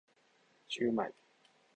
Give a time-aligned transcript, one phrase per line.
[0.73, 1.07] ชื่อใหม่